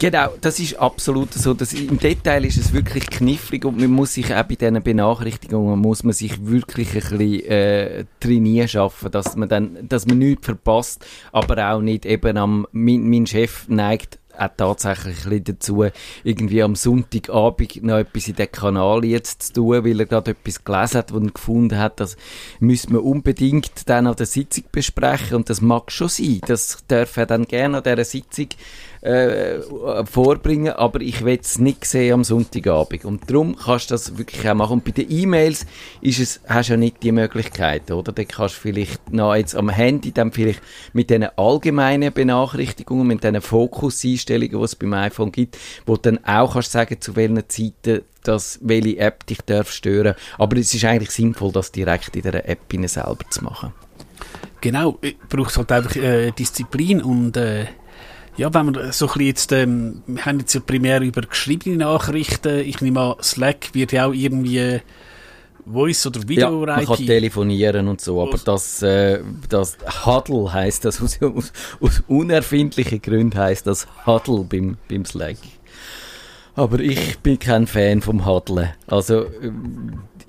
[0.00, 1.52] Genau, das ist absolut so.
[1.52, 5.78] Das, Im Detail ist es wirklich knifflig und man muss sich auch bei diesen Benachrichtigungen
[5.78, 10.46] muss man sich wirklich ein bisschen äh, trainieren schaffen, dass man dann, dass man nichts
[10.46, 15.84] verpasst, aber auch nicht eben am, mein, mein Chef neigt auch tatsächlich ein dazu,
[16.24, 20.64] irgendwie am Sonntagabend noch etwas in den Kanal jetzt zu tun, weil er gerade etwas
[20.64, 22.16] gelesen hat und gefunden hat, das
[22.58, 26.40] müssen wir unbedingt dann an der Sitzung besprechen und das mag schon sein.
[26.46, 28.48] Das darf er dann gerne an dieser Sitzung
[29.02, 29.60] äh,
[30.04, 33.04] vorbringen, aber ich will es nicht sehen am Sonntagabend.
[33.04, 34.74] Und darum kannst du das wirklich auch machen.
[34.74, 35.66] Und bei den E-Mails
[36.00, 38.12] ist es, hast du ja nicht die Möglichkeit, oder?
[38.12, 40.60] Da kannst du vielleicht noch jetzt am Handy dann vielleicht
[40.92, 46.24] mit diesen allgemeinen Benachrichtigungen, mit diesen Fokuseinstellungen, die es beim iPhone gibt, wo du dann
[46.24, 50.14] auch kannst sagen, zu welchen Zeiten dass welche App dich darf stören.
[50.36, 53.72] Aber es ist eigentlich sinnvoll, das direkt in der App selber zu machen.
[54.60, 54.98] Genau,
[55.30, 57.64] braucht halt einfach äh, Disziplin und äh,
[58.40, 61.76] ja, wenn wir so ein bisschen jetzt, ähm, wir haben jetzt ja primär über geschriebene
[61.76, 64.80] Nachrichten, ich nehme an, Slack wird ja auch irgendwie
[65.70, 69.76] Voice oder Video ja, man kann telefonieren und so, aber das, äh, das
[70.06, 75.36] Huddle heißt das, aus, aus, aus unerfindlichen Gründen heißt das Huddle beim, beim Slack.
[76.60, 78.74] Aber ich bin kein Fan vom Huddle.
[78.86, 79.24] Also,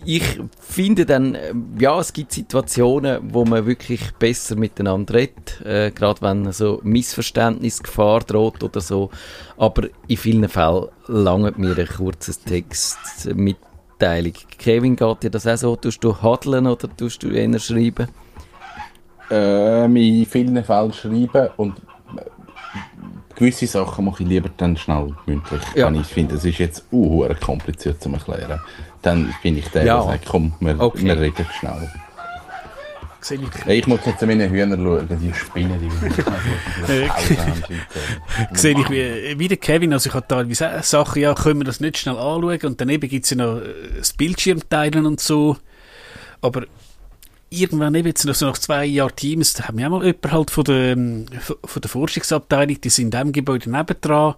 [0.05, 0.23] ich
[0.61, 6.21] finde dann, äh, ja, es gibt Situationen, wo man wirklich besser miteinander redet, äh, gerade
[6.21, 9.09] wenn so Missverständnis, Gefahr droht oder so.
[9.57, 14.31] Aber in vielen Fällen langt mir ein kurzes Text Mitteilung.
[14.57, 15.75] Kevin, geht dir das auch so?
[15.75, 18.07] Tust du hadeln oder tust du eher schreiben?
[19.29, 21.75] Ähm, in vielen Fällen schreiben und
[23.35, 25.61] gewisse Sachen mache ich lieber dann schnell mündlich.
[25.75, 25.87] Ja.
[25.87, 28.59] Wenn ich finde, es ist jetzt uh, kompliziert zu erklären.
[29.01, 29.97] Dann bin ich der, ja.
[29.97, 31.05] der sagt, komm, wir, okay.
[31.05, 31.91] wir reden schnell.
[33.23, 35.91] Ich, ich muss jetzt zu meinen Hühnern schauen, die spinnen die
[38.57, 41.79] Sehe ich wie, wie der Kevin, also ich habe teilweise Sachen, ja, können wir das
[41.79, 45.57] nicht schnell anschauen und daneben gibt es ja noch äh, das Bildschirmteilen und so.
[46.41, 46.63] Aber
[47.51, 50.31] irgendwann eben jetzt noch so nach zwei Jahren Teams, da haben wir auch mal jemanden
[50.31, 54.35] halt von der, ähm, von der Forschungsabteilung, die sind in diesem Gebäude nebendran.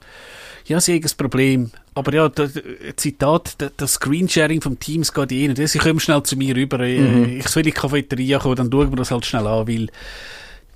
[0.65, 1.71] Ja, sie haben ein Problem.
[1.93, 2.53] Aber ja, das,
[2.95, 5.67] Zitat, das Screensharing vom Teams geht eh nicht.
[5.67, 6.79] Sie kommen schnell zu mir rüber.
[6.79, 7.39] Äh, mhm.
[7.39, 9.89] Ich soll in die Cafeteria kommen, dann schauen wir das halt schnell an, weil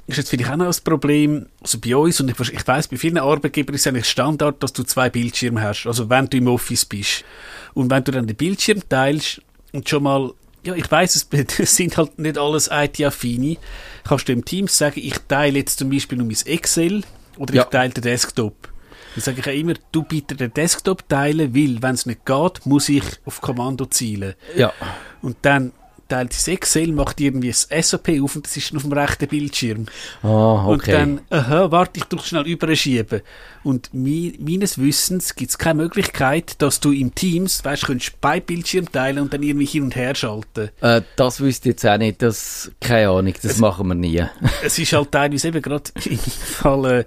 [0.05, 2.95] ist jetzt vielleicht auch noch ein Problem, also bei uns, und ich, ich weiss, bei
[2.95, 6.47] vielen Arbeitgebern ist es eigentlich Standard, dass du zwei Bildschirme hast, also wenn du im
[6.47, 7.25] Office bist.
[7.73, 9.41] Und wenn du dann den Bildschirm teilst
[9.73, 10.31] und schon mal
[10.63, 11.27] ja, ich weiß, es,
[11.75, 13.57] sind halt nicht alles IT-affine.
[14.03, 17.03] Kannst du dem Teams sagen, ich teile jetzt zum Beispiel nur mein Excel
[17.37, 17.63] oder ja.
[17.63, 18.69] ich teile den Desktop.
[19.15, 22.65] Dann sage ich ja immer, du bitte den Desktop teilen, weil, wenn es nicht geht,
[22.65, 24.35] muss ich auf Kommando zielen.
[24.55, 24.73] Ja.
[25.21, 25.71] Und dann
[26.07, 29.85] teilt das Excel, macht irgendwie das SAP auf und das ist auf dem rechten Bildschirm.
[30.23, 30.73] Ah, okay.
[30.73, 33.21] Und dann, aha, warte, ich drücke schnell überschieben.
[33.63, 38.21] Und mi meines Wissens gibt es keine Möglichkeit, dass du im Teams, weißt du, könntest
[38.21, 40.69] bei Bildschirm teilen und dann irgendwie hin und her schalten.
[40.81, 44.23] Äh, das wüsste ich jetzt auch nicht, das, keine Ahnung, das es, machen wir nie.
[44.63, 47.05] es ist halt teilweise eben gerade im Fall, äh,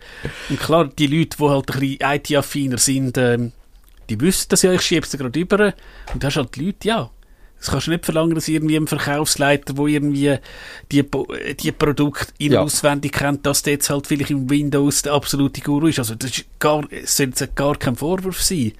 [0.50, 3.50] und klar, die Leute, die halt ein bisschen IT-affiner sind, äh,
[4.10, 5.72] die wissen das ja, ich schiebe es gerade über
[6.12, 7.10] und da hast halt die Leute, ja,
[7.60, 10.38] das kannst du nicht verlangen, dass irgendwie ein Verkaufsleiter, der irgendwie
[10.90, 11.04] die,
[11.60, 12.62] die Produkte in ja.
[12.62, 15.98] auswendig kennt, dass der jetzt halt vielleicht im Windows der absolute Guru ist.
[15.98, 18.72] Also das ist gar, sollte gar kein Vorwurf sein.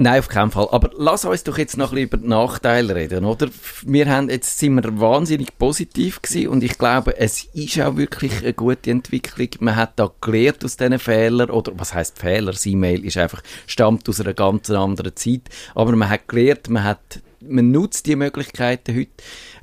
[0.00, 0.68] Nein, auf keinen Fall.
[0.70, 3.48] Aber lass uns doch jetzt noch ein bisschen über die Nachteile reden, oder?
[3.84, 8.38] Wir haben, jetzt sind wir wahnsinnig positiv gewesen und ich glaube, es ist auch wirklich
[8.38, 9.48] eine gute Entwicklung.
[9.58, 12.52] Man hat da gelernt aus diesen Fehlern, oder was heißt Fehler?
[12.52, 15.42] Das E-Mail ist einfach, stammt aus einer ganz anderen Zeit.
[15.74, 19.10] Aber man hat gelernt, man hat man nutzt die Möglichkeiten heute,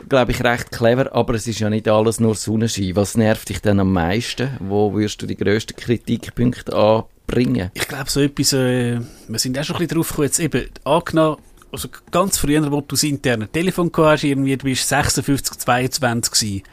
[0.07, 2.95] glaube ich, recht clever, aber es ist ja nicht alles nur Sonnenschein.
[2.95, 4.57] Was nervt dich denn am meisten?
[4.59, 7.71] Wo würdest du die grössten Kritikpunkte anbringen?
[7.73, 10.69] Ich glaube, so etwas, äh, wir sind auch schon ein bisschen drauf gekommen, jetzt eben,
[10.83, 11.37] angenommen,
[11.71, 16.63] also ganz früher, wo du das interne Telefon hast, irgendwie, du bist 56, 22 gewesen.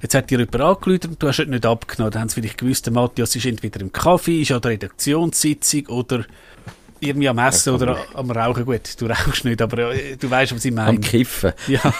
[0.00, 2.12] Jetzt hat dir jemand angerufen und du hast es nicht abgenommen.
[2.12, 5.86] Dann haben sie vielleicht gewusst, der Matthias ist entweder im Kaffee, ist an der Redaktionssitzung
[5.86, 6.24] oder
[7.02, 8.64] irgendwie am Essen oder am Rauchen.
[8.64, 10.90] Gut, du rauchst nicht, aber äh, du weißt, was ich meine.
[10.90, 11.52] Am Kiffen.
[11.66, 11.80] Ja.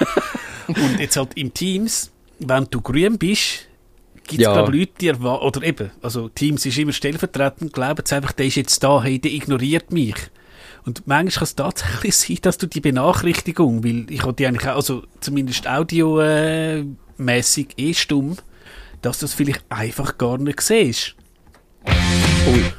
[0.68, 3.66] Und jetzt halt im Teams, wenn du grün bist,
[4.14, 4.52] gibt es, ja.
[4.52, 8.54] glaube Leute, die oder eben, also Teams ist immer stellvertretend, glauben sie einfach, der ist
[8.54, 10.14] jetzt da, hey, der ignoriert mich.
[10.84, 14.68] Und manchmal kann es tatsächlich sein, dass du die Benachrichtigung, weil ich hatte die eigentlich
[14.68, 18.36] auch, also zumindest audiomäßig äh, eh stumm,
[19.00, 21.16] dass du das vielleicht einfach gar nicht siehst.
[22.46, 22.72] Ui.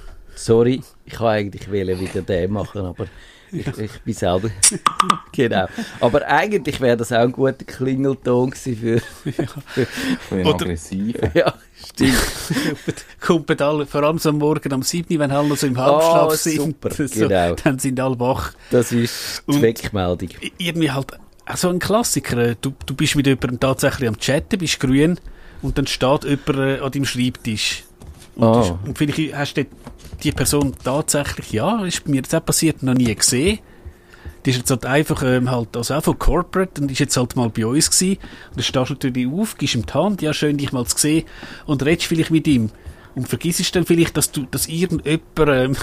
[0.43, 3.07] Sorry, ich kann eigentlich wieder den machen, aber
[3.49, 4.49] ich, ich bin selber.
[5.31, 5.67] genau.
[6.01, 8.99] Aber eigentlich wäre das auch ein guter Klingelton gewesen für.
[9.31, 9.87] für,
[10.27, 11.15] für Oder, aggressiv.
[11.33, 11.53] Ja,
[11.87, 12.17] stimmt.
[13.21, 16.35] Kommt alle, vor allem so am Morgen um 7 wenn alle so im Halbschlaf oh,
[16.35, 16.55] sind.
[16.57, 17.55] Super, so, genau.
[17.55, 18.51] Dann sind alle wach.
[18.69, 20.27] Das ist die Weckmeldung.
[20.57, 21.07] Irgendwie halt
[21.45, 22.55] auch so ein Klassiker.
[22.55, 25.21] Du, du bist mit jemandem tatsächlich am Chatten, bist grün
[25.61, 27.85] und dann steht jemand äh, an deinem Schreibtisch.
[28.35, 28.61] Und, oh.
[28.61, 29.65] ist, und vielleicht hast du
[30.23, 33.59] die Person tatsächlich, ja, ist mir jetzt auch passiert, noch nie gesehen.
[34.45, 37.35] Die ist jetzt halt einfach ähm, halt, also auch von Corporate und ist jetzt halt
[37.35, 38.17] mal bei uns gewesen.
[38.49, 40.97] Und dann stehst du natürlich auf, gibst ihm die Hand, ja, schön dich mal zu
[40.97, 41.25] sehen
[41.65, 42.69] und redest vielleicht mit ihm.
[43.15, 45.75] Und vergisst dann vielleicht, dass du, dass irgendjemand, ähm,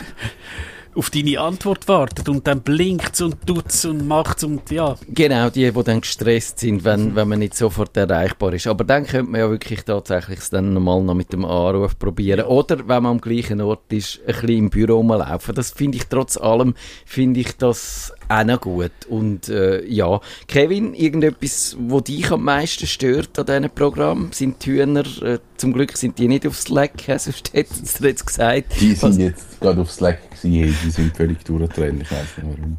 [0.95, 4.97] auf deine Antwort wartet und dann blinkt und tut's und macht's und ja.
[5.09, 8.67] Genau, die, die dann gestresst sind, wenn, wenn man nicht sofort erreichbar ist.
[8.67, 12.47] Aber dann könnte man ja wirklich tatsächlich es dann normal noch mit dem Anruf probieren.
[12.47, 15.55] Oder wenn man am gleichen Ort ist, ein bisschen im Büro rumlaufen.
[15.55, 16.75] Das finde ich trotz allem,
[17.05, 18.93] finde ich das auch noch gut.
[19.09, 24.33] Und äh, ja, Kevin, irgendetwas, was dich am meisten stört an diesem Programm?
[24.33, 28.27] Sind die Hühner, äh, zum Glück sind die nicht auf Slack, sonst hätten sie jetzt
[28.27, 28.81] gesagt.
[28.81, 32.77] Die sind jetzt gerade auf Slack gewesen, die sind völlig durchgetrennt, ich weiß nicht warum.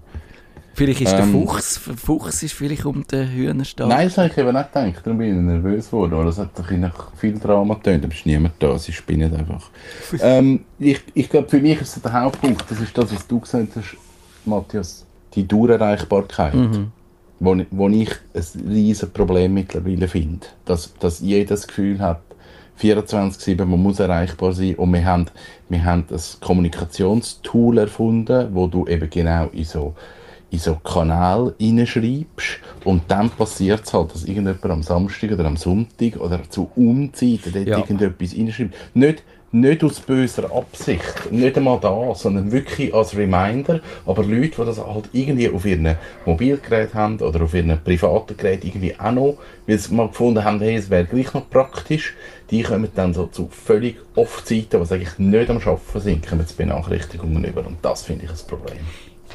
[0.73, 3.89] Vielleicht ist ähm, der Fuchs, Fuchs ist vielleicht um den Hühnerstab.
[3.89, 6.57] Nein, das habe ich eben nicht gedacht, darum bin ich nervös geworden, weil das hat
[6.57, 9.69] doch nach viel Drama getönt, aber es ist niemand da, sie spinnen einfach.
[10.21, 13.75] ähm, ich ich glaube, für mich ist der Hauptpunkt, das ist das, was du gesagt
[13.75, 13.97] hast,
[14.45, 16.53] Matthias, die Dauererreichbarkeit.
[16.53, 16.91] Mhm.
[17.39, 20.45] Wo, wo ich ein riesiges Problem mittlerweile finde.
[20.65, 22.21] Dass, dass jeder das Gefühl hat,
[22.81, 24.75] 24-7, man muss erreichbar sein.
[24.75, 25.25] Und wir haben,
[25.69, 29.95] wir haben ein Kommunikationstool erfunden, wo du eben genau in so,
[30.49, 32.59] in so Kanal hineinschreibst.
[32.83, 37.53] Und dann passiert es halt, dass irgendjemand am Samstag oder am Sonntag oder zu Umzeiten
[37.53, 37.77] dort ja.
[37.77, 38.75] irgendetwas hineinschreibt.
[38.93, 44.65] Nicht, nicht aus böser Absicht, nicht einmal da, sondern wirklich als Reminder, aber Leute, die
[44.65, 49.37] das halt irgendwie auf ihrem Mobilgerät haben oder auf ihrem privaten Gerät irgendwie auch noch,
[49.67, 52.15] weil sie mal gefunden haben, hey, es wäre gleich noch praktisch,
[52.49, 56.55] die kommen dann so zu völlig Off-Zeiten, die eigentlich nicht am Arbeiten sind, kommen zu
[56.55, 58.79] Benachrichtigungen über und das finde ich ein Problem.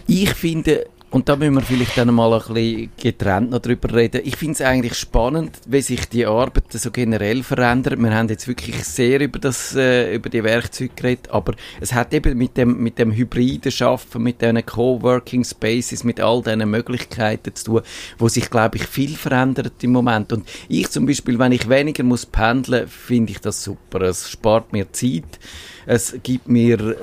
[0.06, 4.20] Ich finde, und da müssen wir vielleicht dann mal ein bisschen getrennt noch drüber reden.
[4.22, 7.98] Ich finde es eigentlich spannend, wie sich die Arbeit so generell verändert.
[7.98, 12.12] Wir haben jetzt wirklich sehr über das, äh, über die Werkzeuge geredet, aber es hat
[12.12, 17.54] eben mit dem, mit dem hybriden Schaffen, mit diesen Coworking Spaces, mit all diesen Möglichkeiten
[17.54, 17.80] zu tun,
[18.18, 20.34] wo sich, glaube ich, viel verändert im Moment.
[20.34, 24.02] Und ich zum Beispiel, wenn ich weniger muss pendeln, finde ich das super.
[24.02, 25.38] Es spart mir Zeit.
[25.86, 26.96] Es gibt mir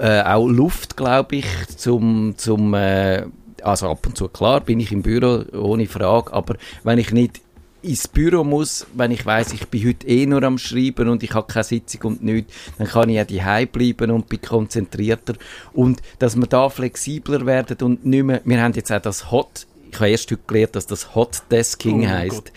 [0.00, 3.24] äh, äh, auch Luft, glaube ich, zum, zum äh,
[3.62, 7.40] also ab und zu, klar, bin ich im Büro, ohne Frage, aber wenn ich nicht
[7.82, 11.34] ins Büro muss, wenn ich weiß, ich bin heute eh nur am Schreiben und ich
[11.34, 15.34] habe keine Sitzung und nichts, dann kann ich ja daheim bleiben und bin konzentrierter.
[15.72, 19.66] Und dass wir da flexibler werden und nicht mehr, wir haben jetzt auch das Hot
[19.92, 22.50] ich habe erst heute gelernt, dass das Hot Desking oh heisst.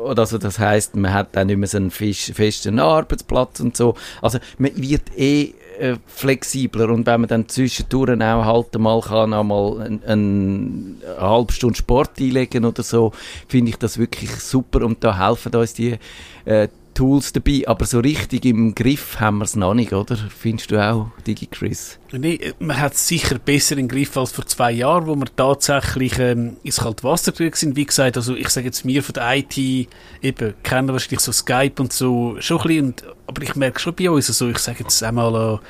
[0.00, 3.96] Oder also das heißt, man hat dann nicht mehr so einen festen Arbeitsplatz und so.
[4.22, 6.88] Also man wird eh äh, flexibler.
[6.90, 11.76] Und wenn man dann zwischendurch auch halt mal kann, einmal ein, ein, eine halbe Stunde
[11.76, 13.12] Sport einlegen oder so,
[13.48, 14.84] finde ich das wirklich super.
[14.84, 15.98] Und da helfen uns die
[16.44, 20.16] äh, Tools dabei, aber so richtig im Griff haben wir es noch nicht, oder?
[20.16, 22.00] Findest du auch, DigiChris?
[22.10, 26.18] Nee, man hat es sicher besser im Griff als vor zwei Jahren, wo wir tatsächlich
[26.18, 27.76] ähm, ins kalte Wasser gegangen sind.
[27.76, 31.74] Wie gesagt, also ich sage jetzt, wir von der IT eben kennen wahrscheinlich so Skype
[31.78, 34.78] und so schon ein bisschen, und, aber ich merke schon bei uns, also ich sage
[34.80, 35.60] jetzt einmal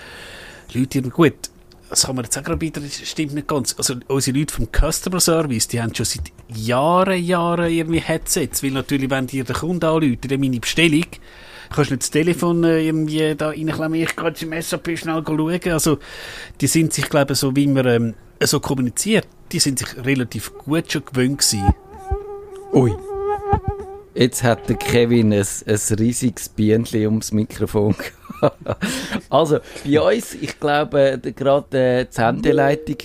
[0.72, 1.50] äh, Leute, gut,
[1.88, 3.74] das kann man jetzt auch gerade das stimmt nicht ganz.
[3.78, 8.72] Also, unsere Leute vom Customer Service, die haben schon seit Jahren, Jahren irgendwie Headsets, weil
[8.72, 11.06] natürlich, wenn dir der Kunde anruft, dann meine Bestellung,
[11.70, 15.60] kannst du nicht das Telefon äh, irgendwie da reinklemmen, ich kann im SAP schnell schauen.
[15.72, 15.98] Also,
[16.60, 20.52] die sind sich, glaube ich, so wie man ähm, so kommuniziert, die sind sich relativ
[20.58, 21.74] gut schon gewöhnt gewesen.
[22.72, 22.92] Ui.
[24.14, 27.94] Jetzt hat der Kevin ein, ein riesiges Bienchen ums Mikrofon
[29.30, 32.96] also, bei uns, ich glaube, gerade die Sendeleitung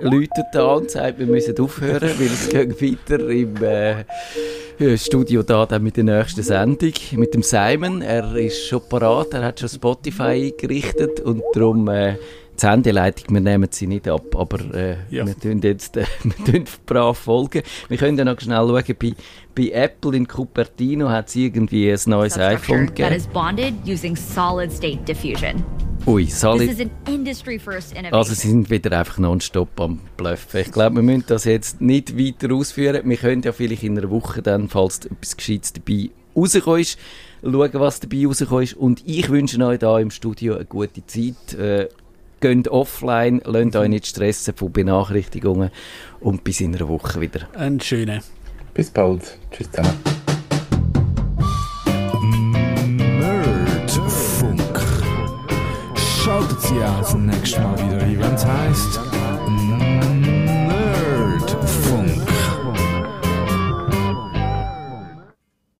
[0.00, 5.66] läutet da und sagt, wir müssen aufhören, weil es geht weiter im äh, Studio da
[5.66, 8.02] dann mit der nächsten Sendung, mit dem Simon.
[8.02, 11.88] Er ist schon parat, er hat schon Spotify eingerichtet und darum...
[11.88, 12.16] Äh,
[12.54, 15.26] die Sendeleitung, wir nehmen sie nicht ab, aber äh, ja.
[15.26, 17.62] wir tun jetzt äh, wir tun brav folgen.
[17.88, 19.14] Wir können dann noch schnell schauen, bei,
[19.54, 23.08] bei Apple in Cupertino hat es irgendwie ein neues iPhone gegeben.
[23.08, 25.64] That is bonded using solid state diffusion.
[26.06, 26.90] Ui, solid.
[28.10, 30.60] Also sie sind wieder einfach nonstop am Bluffen.
[30.60, 33.08] Ich glaube, wir müssen das jetzt nicht weiter ausführen.
[33.08, 36.98] Wir können ja vielleicht in einer Woche dann, falls etwas Gescheites dabei rausgekommen ist,
[37.42, 38.74] schauen, was dabei rausgekommen ist.
[38.74, 41.54] Und ich wünsche euch hier im Studio eine gute Zeit.
[41.54, 41.88] Äh,
[42.44, 45.70] geht offline, lasst euch nicht stressen von Benachrichtigungen
[46.20, 47.48] und bis in einer Woche wieder.
[47.54, 48.20] Ein schöner.
[48.74, 49.38] Bis bald.
[49.50, 49.98] Tschüss zusammen.
[52.98, 54.60] Nerdfunk.
[56.22, 57.93] Schaltet Sie auch das nächste Mal wieder